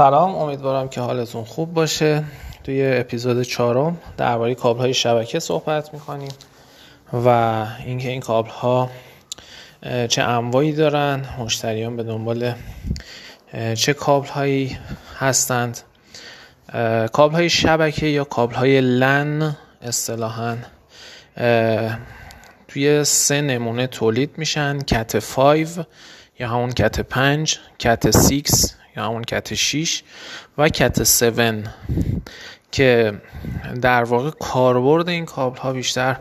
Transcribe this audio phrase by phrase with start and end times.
[0.00, 2.24] سلام امیدوارم که حالتون خوب باشه.
[2.64, 6.30] توی اپیزود چهارم درباره کابل های شبکه صحبت می‌کنیم
[7.12, 7.28] و
[7.86, 8.90] اینکه این کابل ها
[10.08, 12.54] چه انواعی دارن مشتریان به دنبال
[13.74, 14.78] چه کابل هایی
[15.18, 15.80] هستند.
[17.12, 20.56] کابل های شبکه یا کابل های لن اصطلاحا
[22.68, 24.78] توی سه نمونه تولید میشن.
[24.78, 25.68] کت 5
[26.38, 30.02] یا همون کت 5 کت 6 یا همون کت 6
[30.58, 31.70] و کت 7
[32.72, 33.20] که
[33.82, 36.16] در واقع کاربرد این کابل ها بیشتر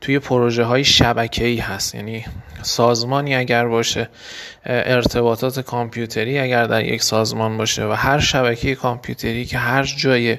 [0.00, 1.94] توی پروژه های شبکه ای هست.
[1.94, 2.24] یعنی
[2.62, 4.08] سازمانی اگر باشه
[4.64, 10.38] ارتباطات کامپیوتری اگر در یک سازمان باشه و هر شبکه کامپیوتری که هر جای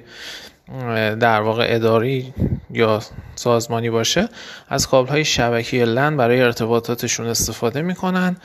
[1.19, 2.33] در واقع اداری
[2.69, 3.01] یا
[3.35, 4.29] سازمانی باشه
[4.69, 8.37] از کابل های شبکه لن برای ارتباطاتشون استفاده می‌کنن.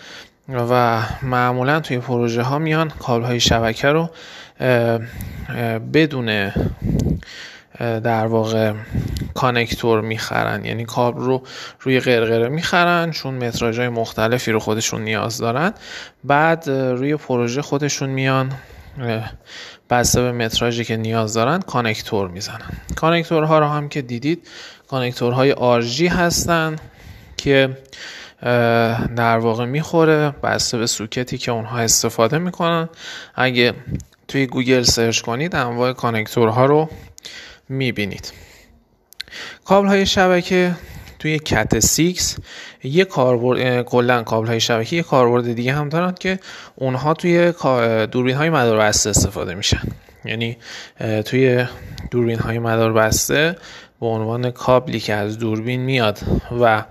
[0.49, 4.11] و معمولا توی پروژه ها میان کابل های شبکه رو
[5.93, 6.53] بدون
[7.81, 8.73] در واقع
[9.35, 10.65] کانکتور می‌خرن.
[10.65, 11.43] یعنی کابل رو
[11.81, 15.73] روی قرقره می‌خرن چون متراژ های مختلفی رو خودشون نیاز دارن.
[16.25, 18.53] بعد روی پروژه خودشون میان
[19.91, 22.71] بسته به متراژی که نیاز دارن کانکتور می‌زنن.
[22.97, 24.49] connector ها رو هم که دیدید
[24.89, 26.77] connector های RJ هستن
[27.37, 27.79] که
[29.17, 32.89] در واقع می‌خوره بسته به socket ی که اونها استفاده می‌کنن.
[33.35, 33.75] اگه
[34.29, 36.89] توی گوگل search کنید انواع connector ها رو
[37.69, 38.33] می‌بینید.
[39.65, 40.75] کابل های شبکه
[41.19, 42.35] توی Cat 6
[42.83, 46.39] یه کاربرد کلا کابل های شبکه یه کاربرد دیگه هم دارن که
[46.77, 47.53] اونها توی
[48.07, 49.83] دوربین های مدار بسته استفاده میشن.
[50.25, 50.59] یعنی
[51.25, 51.67] توی
[52.11, 53.57] دوربین های مدار بسته
[54.01, 56.19] به عنوان کابلی که از دوربین میاد
[56.61, 56.85] و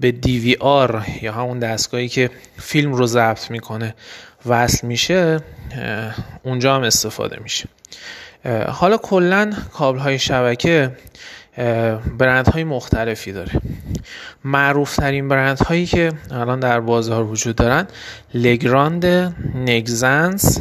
[0.00, 0.14] به
[0.60, 3.94] آر یا همون دستگاهی که فیلم رو ضبط می‌کنه
[4.46, 5.40] وصل میشه
[6.42, 7.68] اونجا هم استفاده میشه.
[8.68, 10.90] حالا کلا کابل های شبکه
[12.18, 13.52] برند های مختلفی داره.
[14.44, 17.86] معروف ترین برند هایی که الان در بازار وجود دارن
[18.34, 19.06] لگراند
[19.54, 20.60] نگزنس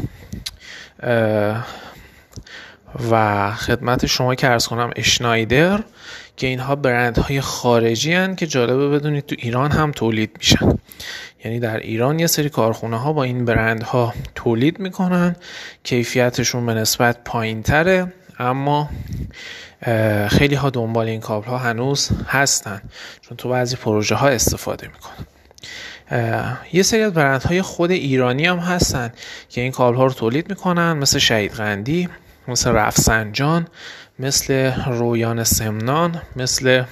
[3.11, 5.83] و خدمت شما که ارز کنم اشنایدر
[6.37, 10.77] که اینها برند های خارجی هن که جالبه بدونید تو ایران هم تولید میشن.
[11.45, 15.35] یعنی در ایران یه سری کارخونه ها با این برند ها تولید می‌کنن
[15.83, 18.89] کیفیتشون به نسبت پایین تره اما
[20.29, 22.81] خیلی ها دنبال این کابل ها هنوز هستن
[23.21, 25.25] چون تو بعضی پروژه ها استفاده می‌کنن.
[26.73, 29.13] یه سری از برندهای خود ایرانی هم هستن
[29.49, 32.09] که این کابل ها رو تولید می‌کنن مثل شهید قندی.
[32.47, 33.67] مثل رفسنجان
[34.19, 36.83] مثل رویان سمنان مثل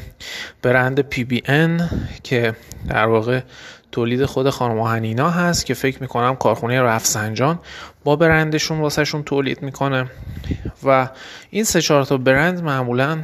[0.61, 1.89] برند پی بی ان
[2.23, 2.55] که
[2.89, 3.41] در واقع
[3.91, 7.59] تولید خود خانم هنینا هست که فکر می‌کنم کارخونه رفسنجان
[8.03, 10.05] با برندشون واسهشون تولید می‌کنه.
[10.83, 11.09] و
[11.49, 13.21] این سه چهار تا برند معمولا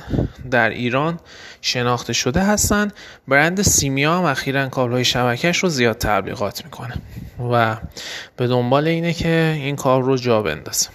[0.52, 1.20] در ایران
[1.62, 2.92] شناخته شده هستن.
[3.28, 6.94] برند سیمیا هم اخیرا کارهای شبکهش رو زیاد تبلیغات می‌کنه
[7.52, 7.78] و
[8.38, 10.90] به دنبال اینه که این کار رو جا بندازه.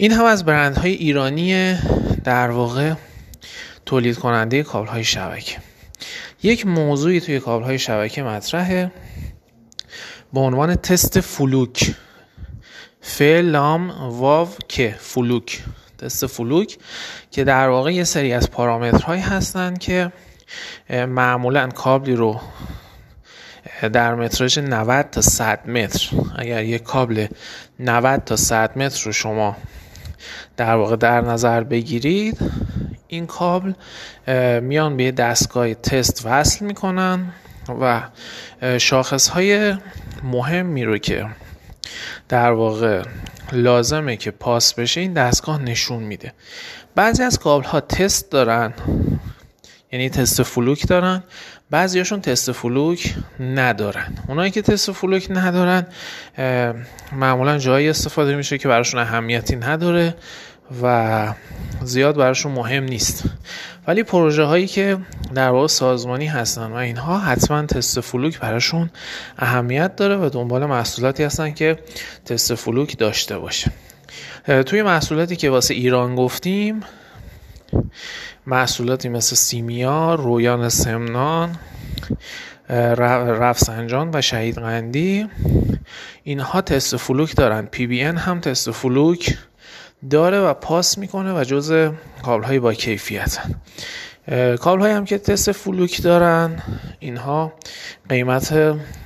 [0.00, 1.78] این هم از برندهای ایرانی
[2.24, 2.94] در واقع
[3.86, 5.56] تولید کننده کابل های شبکه.
[6.42, 8.92] یک موضوعی توی کابل های شبکه مطرحه
[10.32, 11.94] به عنوان تست فلوک.
[13.00, 15.62] ف لام واو ک فلوک.
[15.98, 16.78] تست فلوک
[17.30, 20.12] که در واقع یه سری از پارامترهایی هستند که
[20.90, 22.40] معمولا کابلی رو
[23.92, 27.26] در متراژ 90 تا 100 متر اگر یک کابل
[27.80, 29.56] 90 تا 100 متر رو شما
[30.56, 32.38] در واقع در نظر بگیرید
[33.08, 33.72] این کابل
[34.60, 37.32] میان به دستگاه تست وصل می‌کنن
[37.80, 38.02] و
[38.78, 39.76] شاخص های
[40.22, 41.26] مهمی رو که
[42.28, 43.02] در واقع
[43.52, 46.32] لازمه که پاس بشه این دستگاه نشون میده.
[46.94, 48.74] بعضی از کابل ها تست دارن
[49.92, 51.22] یعنی تست فلوک دارن
[51.70, 54.14] بعضیاشون تست فلوک ندارن.
[54.28, 55.86] اونایی که تست فلوک ندارن
[57.12, 60.14] معمولا جایی استفاده میشه که براشون اهمیتی نداره
[60.82, 61.34] و
[61.82, 63.24] زیاد براشون مهم نیست.
[63.86, 64.98] ولی پروژه هایی که
[65.34, 68.90] در واقع سازمانی هستن و اینها حتما تست فلوک براشون
[69.38, 71.78] اهمیت داره و دنبال محصولاتی هستن که
[72.24, 73.70] تست فلوک داشته باشه.
[74.66, 76.80] توی محصولاتی که واسه ایران گفتیم
[78.48, 81.56] محصولاتی مثل سیمیا، رویان سمنان،
[82.68, 85.28] رفسنجان و شهید قندی.
[86.22, 87.66] اینها تست فلوک دارن.
[87.66, 89.38] PBN هم تست فلوک
[90.10, 91.90] داره و پاس می‌کنه و جز
[92.22, 93.38] کابل های با کیفیت
[94.60, 96.62] کابل هم که تست فلوک دارن
[96.98, 97.52] اینها
[98.08, 98.52] قیمت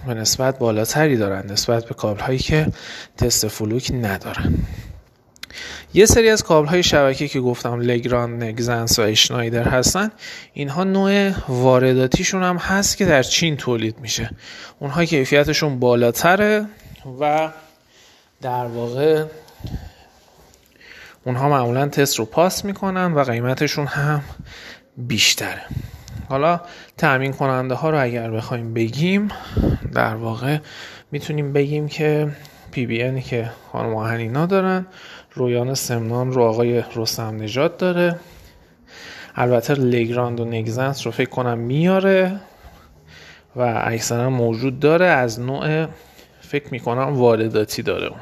[0.07, 2.67] به نسبت بالاتری دارن نسبت به کابل هایی که
[3.17, 4.55] تست فلوک ندارن.
[5.95, 10.11] یه سری از کابل های شبکه که گفتم لگراند، نگزنس و اشنایدر هستن
[10.53, 14.31] اینها نوع وارداتیشون هم هست که در چین تولید میشه.
[14.79, 16.67] اونها کیفیتشون بالاتره
[17.21, 17.51] و
[18.43, 19.25] در واقع
[21.25, 24.23] اونها معمولا تست رو پاس می‌کنن و قیمتشون هم
[24.97, 25.63] بیشتره.
[26.29, 26.61] حالا
[26.99, 29.29] تأمین کننده ها رو اگر بخوایم بگیم
[29.95, 30.59] در واقع
[31.11, 32.29] می‌تونیم بگیم که
[32.71, 34.87] پی بی که خانم آهنینا دارن
[35.35, 38.17] رویان سمنان رو آقای رستم نجات داره.
[39.35, 42.41] البته لگراند و نگزنس رو فکر کنم میاره
[43.57, 45.07] و اکثرا موجود داره.
[45.07, 45.87] از نوع
[46.41, 48.21] فکر می‌کنم وارداتی داره اون.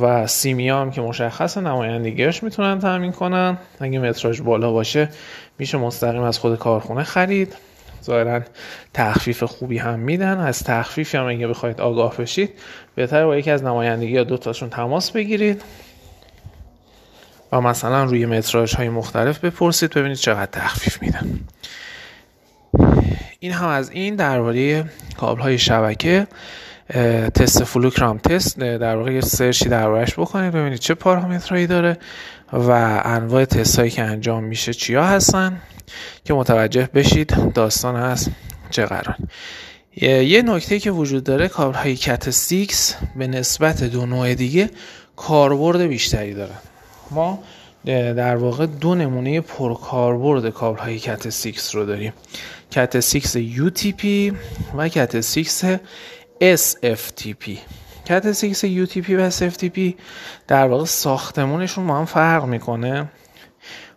[0.00, 3.58] و سیمیا هم که مشخص نمایندگیش می‌تونن تامین کنن.
[3.80, 5.08] اگه متراژ بالا باشه
[5.58, 7.56] میشه مستقیم از خود کارخونه خرید.
[8.04, 8.40] ظاهرا
[8.94, 10.38] تخفیف خوبی هم میدن.
[10.38, 12.50] از تخفیفی هم اگه بخواید آگاه بشید
[12.94, 15.62] بهتر با یکی از نمایندگی یا دوتاشون تماس بگیرید.
[17.54, 21.40] و مثلا روی متراژ های مختلف بپرسید ببینید چقدر تخفیف میدن.
[23.40, 24.84] این هم از این درباره
[25.16, 26.26] کابل های شبکه
[27.34, 31.66] تست فلوک رو هم تست در واقع یه search ی دربارش بکنید ببینید چه پارامترهایی
[31.66, 31.98] داره
[32.52, 35.60] و انواع تست هایی که انجام میشه چیا هستن
[36.24, 38.28] که متوجه بشید داستان از
[38.70, 39.16] چه قراره.
[40.22, 44.70] یه نکته که وجود داره کابل های Cat six به نسبت دو نوع دیگه
[45.16, 46.58] کاربرد بیشتری دارن.
[47.10, 47.38] ما
[47.84, 52.12] در واقع دو نمونه پرکاربرد کابل های Cat six رو داریم.
[52.70, 54.34] Cat six UTP
[54.76, 55.64] و Cat six
[56.40, 57.58] SFTP
[58.04, 59.94] Cat six UTP و SFTP
[60.48, 63.08] در واقع ساختمونشون با هم فرق می‌کنه.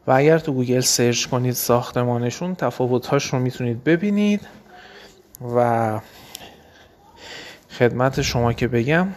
[0.07, 4.47] و اگر تو گوگل search کنید ساختمانشون تفاوتهاش رو می‌تونید ببینید.
[5.55, 5.99] و
[7.79, 9.07] خدمت شما که بگم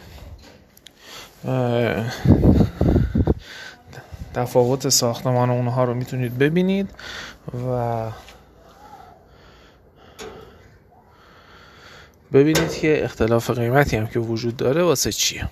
[4.34, 6.90] تفاوت ساختمان اونها رو می‌تونید ببینید
[7.68, 8.06] و
[12.32, 15.48] ببینید که اختلاف قیمتی هم که وجود داره واسه چیه.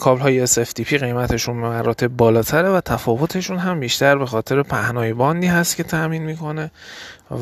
[0.00, 5.76] کابل های SFTP قیمتشون مراتب بالاتره و تفاوتشون هم بیشتر به خاطر پهنای باندی هست
[5.76, 6.70] که تامین می‌کنه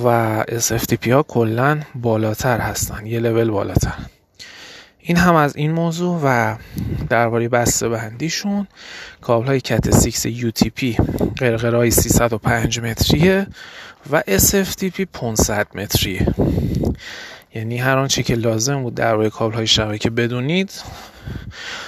[0.05, 3.95] و SFTP ها کلا بالاتر هستن یه لول بالاتر.
[5.05, 6.57] این هم از این موضوع و
[7.09, 8.67] درباره بسته بندیشون
[9.21, 11.03] کابل های کت 6 UTP
[11.37, 13.47] قرقرای 305 متریه
[14.11, 16.27] و SFTP 500 متریه.
[17.55, 20.83] یعنی هر آنچه که لازم بود درباره کابل های شبکه بدونید.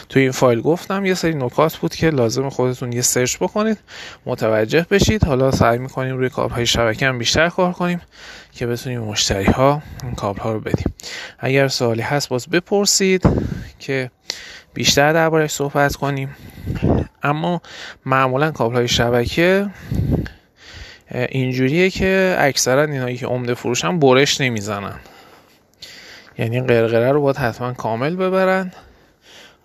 [0.09, 3.79] تو این فایل گفتم یه سری نکات بود که لازم خودتون یه سرچ بکنید
[4.27, 5.25] متوجه بشید.
[5.25, 8.01] حالا سعی می‌کنیم روی کابل های شبکه هم بیشتر کار کنیم
[8.53, 10.95] که بتونیم مشتری ها این کابل ها رو بدیم.
[11.39, 13.23] اگر سوالی هست باز بپرسید
[13.79, 14.11] که
[14.75, 16.37] بیشتر دربارش صحبت کنیم.
[17.23, 17.63] اما
[18.07, 19.67] معمولا کابل های شبکه
[21.11, 25.01] اینجوریه که اکثرا اینایی که عمده فروشن برش نمی‌زنن.
[26.39, 28.73] یعنی قرقره رو باید حتما کامل ببرن.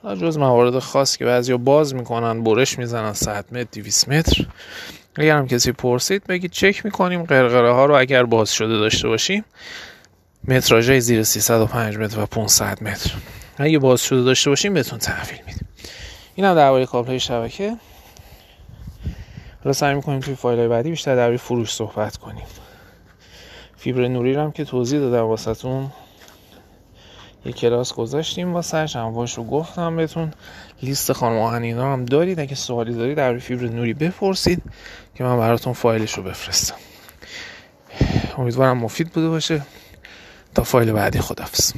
[0.04, 4.45] جز موارد خاص که بعضی باز می‌کنن برش می‌زنن 100 متر 200 متر.
[5.16, 9.45] اگر هم کسی پرسید بگید چک می‌کنیم قرقره ها رو اگر باز شده داشته باشیم.
[10.48, 13.13] متراژ زیر 305 متر و 500 متر.
[13.57, 15.67] اگه باز شده داشته باشیم بهتون تحویل میدیم.
[16.36, 17.77] این هم درباره کابل شبکه.
[19.63, 22.46] حالا سعی می‌کنیم توی فایل بعدی بیشتر درباره فروش صحبت کنیم.
[23.77, 25.91] فیبر نوری رو هم که توضیح دادم واسهتون.
[27.46, 30.34] یه کلاس گذاشتیم واسه انواعش رو گفتم بهتون.
[30.84, 34.62] لیست خانم آهنینا هم دارید اگه سوالی دارید در فیبر نوری بپرسید
[35.15, 36.75] که من براتون فایلش رو بفرستم.
[38.38, 39.62] امیدوارم مفید بوده باشه.
[40.55, 41.74] تا فایل بعدی خدافز